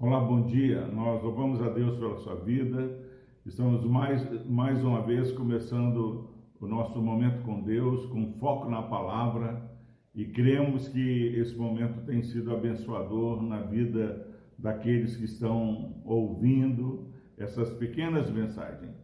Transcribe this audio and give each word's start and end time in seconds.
Olá, 0.00 0.20
bom 0.20 0.46
dia. 0.46 0.86
Nós 0.86 1.22
louvamos 1.22 1.60
a 1.60 1.68
Deus 1.68 1.98
pela 1.98 2.16
sua 2.16 2.36
vida. 2.36 2.98
Estamos 3.44 3.84
mais, 3.84 4.46
mais 4.46 4.82
uma 4.82 5.02
vez 5.02 5.32
começando 5.32 6.30
o 6.58 6.66
nosso 6.66 6.98
momento 7.02 7.42
com 7.42 7.60
Deus, 7.60 8.06
com 8.06 8.32
foco 8.32 8.70
na 8.70 8.80
palavra, 8.80 9.70
e 10.14 10.24
cremos 10.24 10.88
que 10.88 11.34
esse 11.36 11.54
momento 11.54 12.06
tem 12.06 12.22
sido 12.22 12.50
abençoador 12.50 13.42
na 13.42 13.60
vida 13.60 14.26
daqueles 14.58 15.14
que 15.14 15.26
estão 15.26 16.00
ouvindo 16.06 17.10
essas 17.36 17.68
pequenas 17.74 18.30
mensagens. 18.30 18.96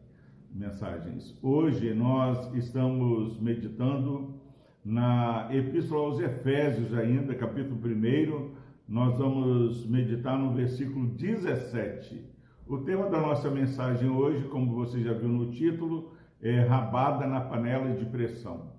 mensagens. 0.51 1.39
Hoje 1.43 1.93
nós 1.93 2.51
estamos 2.55 3.39
meditando 3.39 4.40
na 4.85 5.49
Epístola 5.51 6.07
aos 6.07 6.21
Efésios 6.21 6.95
ainda, 6.95 7.35
capítulo 7.35 7.79
1, 7.79 8.51
nós 8.89 9.19
vamos 9.19 9.87
meditar 9.87 10.39
no 10.39 10.53
versículo 10.53 11.07
17. 11.07 12.25
O 12.67 12.79
tema 12.79 13.09
da 13.11 13.21
nossa 13.21 13.51
mensagem 13.51 14.09
hoje, 14.09 14.45
como 14.49 14.75
você 14.75 15.03
já 15.03 15.13
viu 15.13 15.29
no 15.29 15.51
título, 15.51 16.13
é 16.41 16.61
rabada 16.61 17.27
na 17.27 17.41
panela 17.41 17.95
de 17.95 18.05
pressão. 18.07 18.73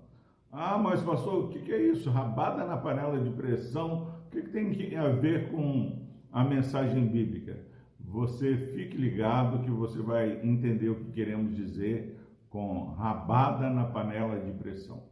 Ah, 0.50 0.76
mas 0.76 1.00
pastor, 1.00 1.44
o 1.44 1.48
que 1.48 1.72
é 1.72 1.80
isso? 1.80 2.10
Rabada 2.10 2.64
na 2.64 2.76
panela 2.76 3.18
de 3.18 3.30
pressão? 3.30 4.08
O 4.26 4.30
que 4.30 4.42
tem 4.42 4.96
a 4.96 5.08
ver 5.08 5.50
com 5.50 6.06
a 6.32 6.44
mensagem 6.44 7.06
bíblica? 7.06 7.64
Você 8.00 8.56
fique 8.56 8.96
ligado 8.96 9.62
que 9.62 9.70
você 9.70 10.00
vai 10.02 10.40
entender 10.42 10.90
o 10.90 10.96
que 10.96 11.12
queremos 11.12 11.54
dizer 11.54 12.18
com 12.50 12.92
rabada 12.98 13.70
na 13.70 13.84
panela 13.84 14.38
de 14.38 14.52
pressão. 14.52 15.11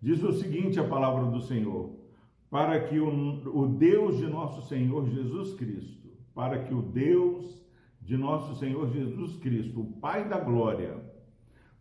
Diz 0.00 0.22
o 0.22 0.32
seguinte 0.32 0.78
a 0.78 0.84
palavra 0.84 1.30
do 1.30 1.40
Senhor: 1.40 1.96
para 2.50 2.80
que 2.84 2.98
o, 2.98 3.08
o 3.54 3.66
Deus 3.66 4.18
de 4.18 4.26
nosso 4.26 4.66
Senhor 4.68 5.08
Jesus 5.08 5.54
Cristo, 5.54 6.08
para 6.34 6.62
que 6.62 6.74
o 6.74 6.82
Deus 6.82 7.64
de 8.00 8.16
nosso 8.16 8.54
Senhor 8.56 8.88
Jesus 8.90 9.36
Cristo, 9.36 9.80
o 9.80 9.92
Pai 10.00 10.28
da 10.28 10.38
glória, 10.38 10.96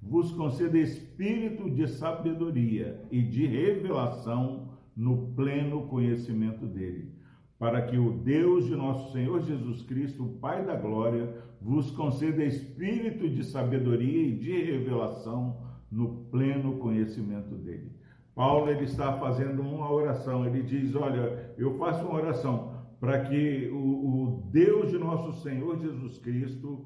vos 0.01 0.31
conceda 0.31 0.77
espírito 0.77 1.69
de 1.69 1.87
sabedoria 1.87 3.05
e 3.11 3.21
de 3.21 3.45
revelação 3.45 4.69
no 4.95 5.33
pleno 5.33 5.87
conhecimento 5.87 6.65
dele, 6.65 7.11
para 7.59 7.81
que 7.81 7.97
o 7.97 8.11
Deus 8.11 8.65
de 8.65 8.75
nosso 8.75 9.11
Senhor 9.11 9.41
Jesus 9.41 9.81
Cristo, 9.83 10.25
o 10.25 10.33
Pai 10.39 10.65
da 10.65 10.75
glória, 10.75 11.35
vos 11.61 11.91
conceda 11.91 12.43
espírito 12.43 13.29
de 13.29 13.43
sabedoria 13.43 14.27
e 14.27 14.37
de 14.37 14.51
revelação 14.51 15.57
no 15.91 16.25
pleno 16.25 16.77
conhecimento 16.77 17.55
dele. 17.55 17.94
Paulo 18.35 18.69
ele 18.69 18.83
está 18.83 19.13
fazendo 19.13 19.61
uma 19.61 19.89
oração, 19.89 20.45
ele 20.45 20.61
diz: 20.61 20.93
Olha, 20.93 21.53
eu 21.57 21.77
faço 21.77 22.05
uma 22.05 22.15
oração 22.15 22.75
para 22.99 23.21
que 23.21 23.69
o, 23.71 23.77
o 23.77 24.49
Deus 24.51 24.91
de 24.91 24.97
nosso 24.97 25.41
Senhor 25.41 25.79
Jesus 25.79 26.17
Cristo, 26.17 26.85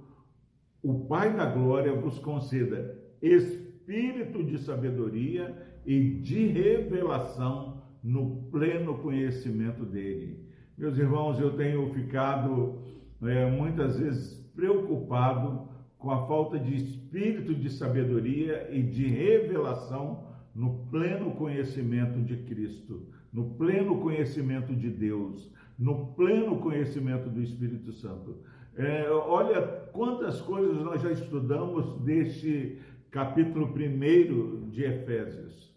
o 0.83 1.05
Pai 1.07 1.35
da 1.35 1.45
glória, 1.45 1.91
vos 1.93 2.19
conceda 2.19 2.97
espírito 3.19 4.43
de 4.43 4.59
sabedoria 4.59 5.55
e 5.85 6.19
de 6.19 6.45
revelação 6.47 7.81
no 8.03 8.43
pleno 8.51 8.99
conhecimento 8.99 9.83
dele. 9.85 10.47
Meus 10.77 10.97
irmãos, 10.97 11.39
eu 11.39 11.57
tenho 11.57 11.89
ficado 11.93 12.79
é, 13.23 13.49
muitas 13.49 13.99
vezes 13.99 14.35
preocupado 14.55 15.67
com 15.97 16.11
a 16.11 16.27
falta 16.27 16.57
de 16.57 16.75
espírito 16.75 17.53
de 17.53 17.69
sabedoria 17.69 18.69
e 18.71 18.83
de 18.83 19.07
revelação 19.07 20.28
no 20.55 20.85
pleno 20.91 21.31
conhecimento 21.31 22.19
de 22.19 22.37
Cristo, 22.37 23.07
no 23.31 23.51
pleno 23.51 23.99
conhecimento 23.99 24.75
de 24.75 24.89
Deus, 24.89 25.51
no 25.77 26.07
pleno 26.07 26.57
conhecimento 26.57 27.29
do 27.29 27.41
Espírito 27.41 27.91
Santo. 27.91 28.37
É, 28.75 29.09
olha 29.09 29.61
quantas 29.91 30.41
coisas 30.41 30.81
nós 30.83 31.01
já 31.01 31.11
estudamos 31.11 31.97
deste 32.01 32.79
capítulo 33.11 33.65
1 33.65 34.69
de 34.69 34.83
Efésios. 34.83 35.69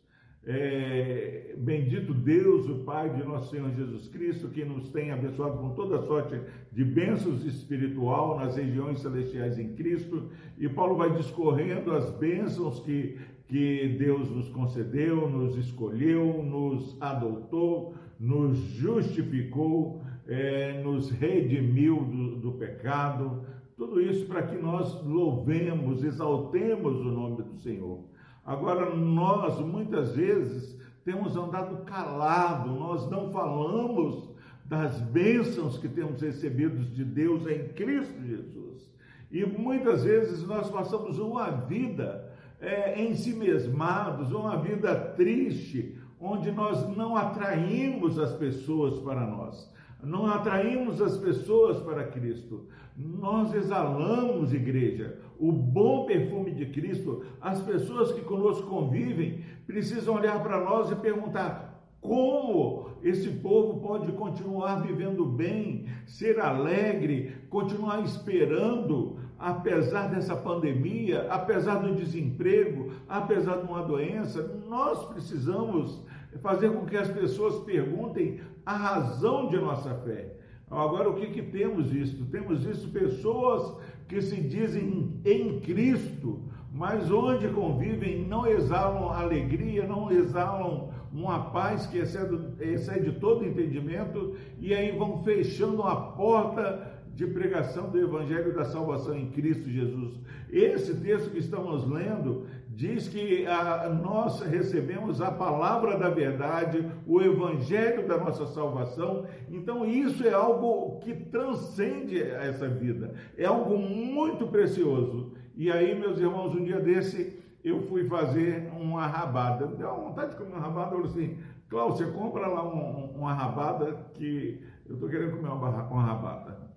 É, 0.45 1.55
bendito 1.57 2.13
Deus, 2.13 2.69
o 2.69 2.81
Pai 2.81 3.09
de 3.11 3.23
nosso 3.23 3.51
Senhor 3.51 3.71
Jesus 3.71 4.09
Cristo, 4.09 4.49
que 4.49 4.65
nos 4.65 4.91
tem 4.91 5.13
abençoado 5.13 5.59
com 5.59 5.71
toda 5.71 6.03
sorte 6.03 6.41
de 6.73 6.85
bênçãos 6.85 7.45
espiritual 7.45 8.37
nas 8.37 8.57
regiões 8.57 8.99
celestiais 8.99 9.57
em 9.57 9.75
Cristo. 9.75 10.31
E 10.59 10.69
Paulo 10.69 10.97
vai 10.97 11.13
discorrendo 11.13 11.93
as 11.93 12.11
bênçãos 12.11 12.81
que, 12.81 13.19
que 13.53 13.87
Deus 13.99 14.31
nos 14.31 14.49
concedeu, 14.49 15.29
nos 15.29 15.59
escolheu, 15.59 16.43
nos 16.43 16.97
adotou, 16.99 17.95
nos 18.19 18.57
justificou, 18.57 20.01
é, 20.27 20.83
nos 20.83 21.11
redimiu 21.11 22.03
do, 22.03 22.37
do 22.37 22.53
pecado, 22.53 23.45
tudo 23.77 24.01
isso 24.01 24.25
para 24.25 24.43
que 24.43 24.57
nós 24.57 25.05
louvemos, 25.05 26.03
exaltemos 26.03 26.99
o 26.99 27.11
nome 27.13 27.43
do 27.43 27.59
Senhor. 27.59 28.05
Agora, 28.43 28.97
nós 28.97 29.61
muitas 29.61 30.17
vezes 30.17 30.75
temos 31.05 31.37
andado 31.37 31.85
calado, 31.85 32.71
nós 32.71 33.11
não 33.11 33.31
falamos 33.33 34.31
das 34.65 34.99
bênçãos 34.99 35.77
que 35.77 35.89
temos 35.91 36.23
recebidos 36.23 36.91
de 36.91 37.05
Deus 37.05 37.47
em 37.47 37.69
Cristo 37.69 38.19
Jesus. 38.25 38.91
E 39.31 39.45
muitas 39.45 40.05
vezes 40.05 40.47
nós 40.47 40.71
passamos 40.71 41.19
uma 41.19 41.51
vida 41.51 42.22
é, 42.63 43.03
em 43.03 43.15
si 43.15 43.35
mesmados, 43.35 44.33
uma 44.33 44.57
vida 44.57 44.95
triste, 44.95 45.99
onde 46.19 46.51
nós 46.51 46.89
não 46.97 47.17
atraímos 47.17 48.19
as 48.19 48.33
pessoas 48.33 48.99
para 49.01 49.27
nós 49.27 49.71
não 50.03 50.27
atraímos 50.27 51.01
as 51.01 51.17
pessoas 51.17 51.79
para 51.79 52.05
Cristo. 52.05 52.67
Nós 52.97 53.55
exalamos, 53.55 54.53
igreja, 54.53 55.19
o 55.39 55.53
bom 55.53 56.05
perfume 56.05 56.51
de 56.51 56.67
Cristo. 56.67 57.25
As 57.41 57.63
pessoas 57.63 58.13
que 58.13 58.21
conosco 58.21 58.67
convivem 58.67 59.45
precisam 59.67 60.15
olhar 60.15 60.43
para 60.43 60.61
nós 60.61 60.91
e 60.91 60.97
perguntar: 60.97 61.72
como 62.03 62.91
esse 63.01 63.29
povo 63.29 63.81
pode 63.81 64.11
continuar 64.13 64.83
vivendo 64.83 65.25
bem, 65.25 65.87
ser 66.05 66.41
alegre, 66.41 67.37
continuar 67.49 68.03
esperando, 68.03 69.21
apesar 69.39 70.09
dessa 70.09 70.35
pandemia, 70.35 71.29
apesar 71.31 71.77
do 71.77 71.95
desemprego, 71.95 72.93
apesar 73.09 73.59
de 73.59 73.71
uma 73.71 73.83
doença? 73.85 74.43
Nós 74.69 75.05
precisamos 75.07 76.05
fazer 76.43 76.71
com 76.71 76.85
que 76.85 76.97
as 76.97 77.09
pessoas 77.09 77.63
perguntem 77.65 78.41
a 78.67 78.77
razão 78.77 79.49
de 79.49 79.57
nossa 79.57 79.95
fé. 79.95 80.37
Agora, 80.69 81.09
o 81.09 81.15
que, 81.15 81.29
que 81.29 81.43
temos 81.43 81.87
visto? 81.87 82.25
Temos 82.27 82.65
visto 82.65 82.89
pessoas 82.89 83.77
que 84.09 84.21
se 84.21 84.41
dizem 84.41 85.21
em 85.25 85.61
Cristo, 85.61 86.41
mas 86.73 87.11
onde 87.13 87.47
convivem 87.49 88.27
não 88.27 88.45
exalam 88.47 89.11
alegria, 89.11 89.87
não 89.87 90.11
exalam 90.11 90.91
uma 91.13 91.51
paz 91.51 91.87
que 91.87 91.99
excede, 91.99 92.39
excede 92.61 93.13
todo 93.13 93.45
entendimento, 93.45 94.35
e 94.59 94.75
aí 94.75 94.97
vão 94.97 95.23
fechando 95.23 95.83
a 95.83 95.95
porta 95.95 96.91
de 97.15 97.27
pregação 97.27 97.91
do 97.91 97.99
Evangelho 97.99 98.55
da 98.55 98.65
Salvação 98.65 99.15
em 99.15 99.31
Cristo 99.31 99.69
Jesus. 99.69 100.19
Esse 100.51 100.95
texto 100.95 101.31
que 101.31 101.39
estamos 101.39 101.87
lendo 101.89 102.47
diz 102.69 103.07
que 103.09 103.47
a, 103.47 103.89
nós 103.91 104.41
recebemos 104.41 105.21
a 105.21 105.31
palavra 105.31 105.99
da 105.99 106.09
verdade, 106.09 106.89
o 107.07 107.21
Evangelho 107.21 108.07
da 108.07 108.17
nossa 108.17 108.47
salvação. 108.47 109.27
Então, 109.51 109.85
isso 109.85 110.27
é 110.27 110.33
algo 110.33 110.99
que 111.01 111.15
transcende 111.15 112.21
essa 112.21 112.67
vida, 112.67 113.15
é 113.37 113.45
algo 113.45 113.77
muito 113.77 114.47
precioso. 114.47 115.33
E 115.55 115.71
aí, 115.71 115.99
meus 115.99 116.19
irmãos, 116.19 116.55
um 116.55 116.65
dia 116.65 116.81
desse 116.81 117.42
eu 117.65 117.81
fui 117.83 118.05
fazer 118.09 118.71
uma 118.73 119.07
rabada. 119.07 119.67
Deu 119.67 119.95
vontade 119.95 120.33
de 120.33 120.37
comer 120.37 120.53
uma 120.53 120.61
rabada. 120.61 120.95
Eu 120.95 121.07
falei 121.07 121.25
assim, 121.25 121.39
Cláudio, 121.69 121.97
você 121.97 122.13
compra 122.13 122.47
lá 122.49 122.63
um, 122.63 123.13
uma 123.17 123.33
rabada 123.33 124.11
que 124.15 124.63
eu 124.87 124.95
estou 124.95 125.09
querendo 125.09 125.37
comer 125.37 125.49
uma, 125.49 125.85
uma 125.85 126.03
rabada. 126.03 126.71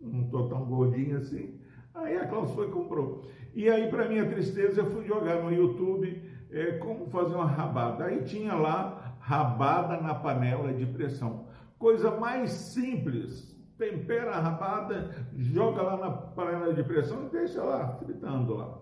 Não 0.00 0.24
estou 0.24 0.48
tão 0.48 0.64
gordinho 0.64 1.16
assim. 1.16 1.58
Aí 1.94 2.16
a 2.16 2.26
Cláudia 2.26 2.54
foi 2.54 2.68
e 2.68 2.70
comprou. 2.70 3.22
E 3.54 3.68
aí, 3.68 3.88
para 3.88 4.08
minha 4.08 4.26
tristeza, 4.28 4.80
eu 4.80 4.90
fui 4.90 5.04
jogar 5.06 5.42
no 5.42 5.52
YouTube 5.52 6.22
é, 6.50 6.72
como 6.78 7.06
fazer 7.06 7.34
uma 7.34 7.46
rabada. 7.46 8.04
Aí 8.04 8.22
tinha 8.24 8.54
lá 8.54 9.16
rabada 9.20 10.00
na 10.00 10.14
panela 10.14 10.72
de 10.72 10.86
pressão. 10.86 11.46
Coisa 11.78 12.10
mais 12.18 12.50
simples. 12.50 13.50
Tempera 13.78 14.32
a 14.32 14.40
rabada, 14.40 15.26
joga 15.34 15.82
lá 15.82 15.96
na 15.96 16.10
panela 16.10 16.72
de 16.72 16.84
pressão 16.84 17.26
e 17.26 17.30
deixa 17.30 17.62
lá, 17.64 17.88
fritando 17.96 18.54
lá. 18.54 18.78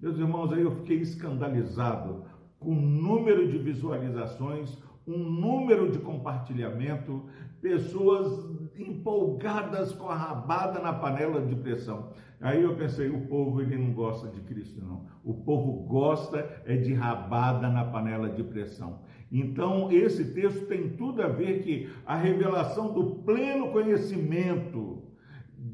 Meus 0.00 0.18
irmãos, 0.18 0.52
aí 0.52 0.62
eu 0.62 0.70
fiquei 0.72 0.98
escandalizado 0.98 2.24
com 2.58 2.70
o 2.70 2.80
número 2.80 3.48
de 3.48 3.58
visualizações, 3.58 4.76
um 5.06 5.18
número 5.18 5.90
de 5.90 5.98
compartilhamento, 5.98 7.24
pessoas 7.60 8.50
empolgadas 8.76 9.92
com 9.92 10.08
a 10.08 10.16
rabada 10.16 10.80
na 10.80 10.92
panela 10.92 11.40
de 11.40 11.54
pressão. 11.54 12.10
Aí 12.40 12.62
eu 12.62 12.76
pensei, 12.76 13.08
o 13.08 13.26
povo 13.26 13.62
ele 13.62 13.76
não 13.76 13.92
gosta 13.92 14.28
de 14.28 14.40
Cristo 14.40 14.84
não. 14.84 15.06
O 15.24 15.32
povo 15.32 15.84
gosta 15.84 16.62
é 16.66 16.76
de 16.76 16.92
rabada 16.92 17.70
na 17.70 17.84
panela 17.84 18.28
de 18.28 18.42
pressão. 18.42 19.00
Então, 19.32 19.90
esse 19.90 20.32
texto 20.32 20.66
tem 20.66 20.90
tudo 20.90 21.22
a 21.22 21.28
ver 21.28 21.62
que 21.62 21.90
a 22.04 22.16
revelação 22.16 22.92
do 22.92 23.22
pleno 23.22 23.70
conhecimento 23.70 24.93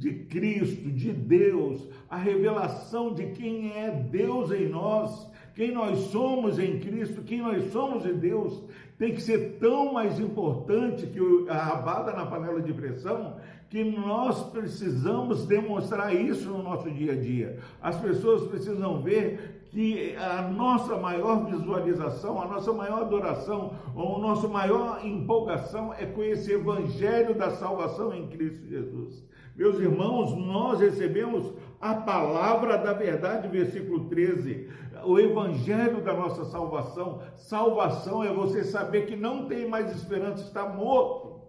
de 0.01 0.15
Cristo, 0.15 0.91
de 0.91 1.13
Deus, 1.13 1.87
a 2.09 2.17
revelação 2.17 3.13
de 3.13 3.27
quem 3.33 3.71
é 3.77 3.91
Deus 3.91 4.51
em 4.51 4.67
nós, 4.67 5.31
quem 5.55 5.73
nós 5.73 5.99
somos 6.11 6.59
em 6.59 6.79
Cristo, 6.79 7.23
quem 7.23 7.41
nós 7.41 7.71
somos 7.71 8.07
em 8.07 8.15
Deus, 8.15 8.65
tem 9.01 9.15
que 9.15 9.23
ser 9.23 9.57
tão 9.59 9.95
mais 9.95 10.21
importante 10.21 11.07
que 11.07 11.49
a 11.49 11.55
rabada 11.55 12.13
na 12.13 12.27
panela 12.27 12.61
de 12.61 12.71
pressão, 12.75 13.37
que 13.71 13.83
nós 13.83 14.43
precisamos 14.51 15.47
demonstrar 15.47 16.15
isso 16.15 16.51
no 16.51 16.63
nosso 16.63 16.91
dia 16.91 17.13
a 17.13 17.17
dia. 17.17 17.59
As 17.81 17.97
pessoas 17.97 18.47
precisam 18.49 19.01
ver 19.01 19.63
que 19.71 20.15
a 20.17 20.43
nossa 20.43 20.99
maior 20.99 21.47
visualização, 21.47 22.43
a 22.43 22.47
nossa 22.47 22.75
maior 22.75 23.01
adoração, 23.01 23.73
ou 23.97 24.17
a 24.17 24.19
nossa 24.19 24.47
maior 24.47 25.01
empolgação 25.03 25.95
é 25.95 26.05
com 26.05 26.23
esse 26.23 26.53
evangelho 26.53 27.35
da 27.35 27.53
salvação 27.53 28.13
em 28.15 28.29
Cristo 28.29 28.69
Jesus. 28.69 29.25
Meus 29.57 29.79
irmãos, 29.79 30.37
nós 30.37 30.79
recebemos 30.79 31.55
a 31.81 31.95
palavra 31.95 32.77
da 32.77 32.93
verdade, 32.93 33.49
versículo 33.49 34.11
13, 34.11 34.69
o 35.05 35.19
evangelho 35.19 36.03
da 36.03 36.15
nossa 36.15 36.45
salvação. 36.45 37.21
Salvação 37.35 38.23
é 38.23 38.33
você 38.33 38.65
saber 38.65 39.07
que 39.07 39.17
não 39.17 39.47
tem 39.47 39.69
mais 39.69 39.95
esperança, 39.95 40.43
está 40.43 40.69
morto. 40.69 41.49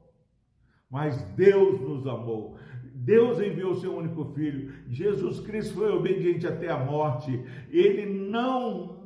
Mas 0.90 1.22
Deus 1.36 1.80
nos 1.82 2.06
amou. 2.06 2.58
Deus 2.94 3.40
enviou 3.40 3.76
seu 3.76 3.96
único 3.96 4.26
filho. 4.26 4.74
Jesus 4.90 5.40
Cristo 5.40 5.76
foi 5.76 5.92
obediente 5.92 6.46
até 6.46 6.70
a 6.70 6.78
morte. 6.78 7.44
Ele 7.72 8.06
não 8.06 9.02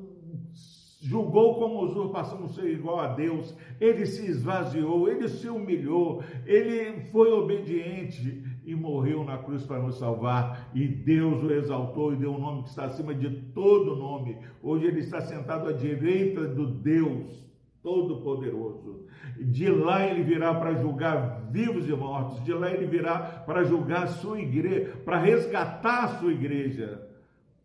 julgou 1.01 1.55
como 1.55 1.83
usurpação 1.83 2.47
ser 2.47 2.71
igual 2.71 2.99
a 2.99 3.13
Deus. 3.13 3.55
Ele 3.79 4.05
se 4.05 4.25
esvaziou, 4.25 5.07
ele 5.07 5.29
se 5.29 5.47
humilhou, 5.47 6.23
ele 6.45 7.01
foi 7.11 7.31
obediente 7.31 8.43
e 8.65 8.75
morreu 8.75 9.23
na 9.23 9.37
cruz 9.37 9.63
para 9.63 9.79
nos 9.79 9.99
salvar. 9.99 10.69
E 10.73 10.87
Deus 10.87 11.43
o 11.43 11.51
exaltou 11.53 12.13
e 12.13 12.17
deu 12.17 12.33
um 12.33 12.39
nome 12.39 12.63
que 12.63 12.69
está 12.69 12.85
acima 12.85 13.13
de 13.13 13.29
todo 13.53 13.95
nome. 13.95 14.37
Hoje 14.61 14.85
ele 14.85 14.99
está 14.99 15.21
sentado 15.21 15.69
à 15.69 15.71
direita 15.71 16.47
do 16.47 16.67
Deus 16.67 17.45
Todo-Poderoso. 17.83 19.05
De 19.39 19.69
lá 19.69 20.05
ele 20.07 20.23
virá 20.23 20.55
para 20.55 20.73
julgar 20.73 21.45
vivos 21.51 21.87
e 21.87 21.93
mortos. 21.93 22.43
De 22.43 22.51
lá 22.51 22.71
ele 22.71 22.87
virá 22.87 23.19
para 23.45 23.63
julgar 23.63 24.03
a 24.03 24.07
sua 24.07 24.39
igreja, 24.39 24.97
para 25.05 25.19
resgatar 25.19 26.05
a 26.05 26.07
sua 26.19 26.33
igreja. 26.33 27.07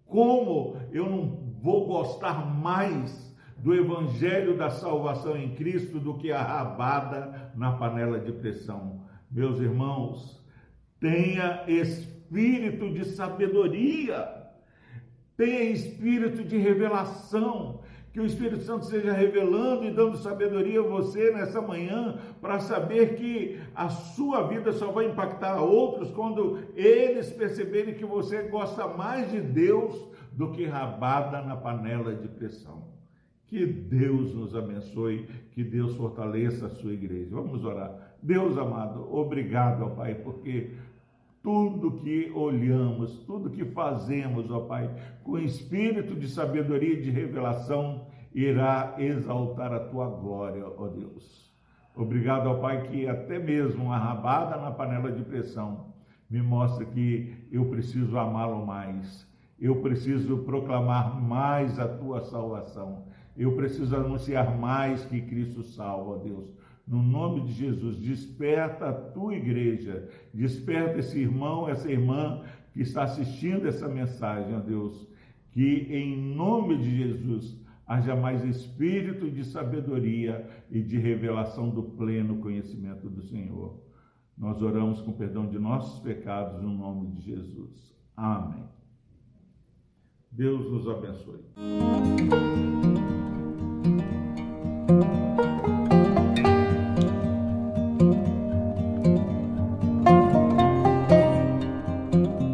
Como 0.04 0.76
eu 0.92 1.08
não 1.08 1.54
vou 1.62 1.86
gostar 1.86 2.44
mais 2.44 3.30
do 3.56 3.74
evangelho 3.74 4.56
da 4.56 4.70
salvação 4.70 5.36
em 5.36 5.54
Cristo 5.54 5.98
do 5.98 6.16
que 6.16 6.32
a 6.32 6.42
rabada 6.42 7.52
na 7.54 7.72
panela 7.72 8.18
de 8.18 8.32
pressão? 8.32 9.00
Meus 9.30 9.60
irmãos, 9.60 10.39
tenha 11.00 11.64
espírito 11.66 12.92
de 12.92 13.06
sabedoria, 13.06 14.28
tenha 15.36 15.70
espírito 15.70 16.44
de 16.44 16.58
revelação, 16.58 17.80
que 18.12 18.20
o 18.20 18.26
Espírito 18.26 18.62
Santo 18.64 18.84
esteja 18.84 19.12
revelando 19.12 19.84
e 19.84 19.90
dando 19.92 20.16
sabedoria 20.16 20.80
a 20.80 20.82
você 20.82 21.30
nessa 21.30 21.60
manhã 21.60 22.18
para 22.40 22.58
saber 22.58 23.14
que 23.14 23.60
a 23.74 23.88
sua 23.88 24.48
vida 24.48 24.72
só 24.72 24.90
vai 24.90 25.06
impactar 25.06 25.62
outros 25.62 26.10
quando 26.10 26.58
eles 26.74 27.30
perceberem 27.30 27.94
que 27.94 28.04
você 28.04 28.42
gosta 28.48 28.88
mais 28.88 29.30
de 29.30 29.40
Deus 29.40 30.10
do 30.32 30.50
que 30.50 30.66
rabada 30.66 31.40
na 31.42 31.56
panela 31.56 32.12
de 32.12 32.26
pressão. 32.26 32.90
Que 33.46 33.64
Deus 33.64 34.34
nos 34.34 34.56
abençoe, 34.56 35.28
que 35.52 35.62
Deus 35.62 35.96
fortaleça 35.96 36.66
a 36.66 36.70
sua 36.70 36.92
igreja. 36.92 37.30
Vamos 37.30 37.64
orar. 37.64 38.16
Deus 38.22 38.56
amado, 38.58 39.12
obrigado, 39.12 39.94
Pai, 39.96 40.14
porque 40.14 40.72
tudo 41.42 41.92
que 41.92 42.30
olhamos, 42.34 43.20
tudo 43.24 43.50
que 43.50 43.64
fazemos, 43.64 44.50
ó 44.50 44.60
Pai, 44.60 44.90
com 45.22 45.38
espírito 45.38 46.14
de 46.14 46.28
sabedoria 46.28 46.94
e 46.94 47.02
de 47.02 47.10
revelação, 47.10 48.06
irá 48.34 48.94
exaltar 48.98 49.72
a 49.72 49.80
tua 49.80 50.06
glória, 50.06 50.64
ó 50.66 50.88
Deus. 50.88 51.50
Obrigado, 51.96 52.46
ó 52.46 52.54
Pai, 52.54 52.82
que 52.82 53.08
até 53.08 53.38
mesmo 53.38 53.84
uma 53.84 53.98
rabada 53.98 54.56
na 54.56 54.70
panela 54.70 55.10
de 55.10 55.22
pressão 55.22 55.94
me 56.28 56.40
mostra 56.42 56.84
que 56.84 57.48
eu 57.50 57.66
preciso 57.66 58.18
amá-lo 58.18 58.64
mais. 58.64 59.28
Eu 59.58 59.82
preciso 59.82 60.38
proclamar 60.38 61.20
mais 61.20 61.78
a 61.78 61.88
tua 61.88 62.20
salvação. 62.20 63.06
Eu 63.36 63.56
preciso 63.56 63.96
anunciar 63.96 64.56
mais 64.56 65.04
que 65.04 65.20
Cristo 65.20 65.62
salva, 65.62 66.12
ó 66.12 66.16
Deus 66.16 66.60
no 66.90 67.00
nome 67.00 67.42
de 67.42 67.52
Jesus, 67.52 67.96
desperta 67.98 68.88
a 68.88 68.92
tua 68.92 69.36
igreja, 69.36 70.10
desperta 70.34 70.98
esse 70.98 71.20
irmão, 71.20 71.68
essa 71.68 71.88
irmã 71.88 72.42
que 72.72 72.80
está 72.80 73.04
assistindo 73.04 73.68
essa 73.68 73.88
mensagem, 73.88 74.56
ó 74.56 74.58
Deus, 74.58 75.06
que 75.52 75.86
em 75.88 76.34
nome 76.34 76.78
de 76.78 76.96
Jesus 76.96 77.64
haja 77.86 78.16
mais 78.16 78.44
espírito 78.44 79.30
de 79.30 79.44
sabedoria 79.44 80.44
e 80.68 80.82
de 80.82 80.98
revelação 80.98 81.70
do 81.70 81.82
pleno 81.84 82.40
conhecimento 82.40 83.08
do 83.08 83.22
Senhor. 83.22 83.80
Nós 84.36 84.60
oramos 84.60 85.00
com 85.00 85.12
perdão 85.12 85.46
de 85.46 85.60
nossos 85.60 86.00
pecados 86.00 86.60
no 86.60 86.72
nome 86.72 87.06
de 87.12 87.20
Jesus. 87.20 87.94
Amém. 88.16 88.64
Deus 90.32 90.68
nos 90.68 90.88
abençoe. 90.88 91.44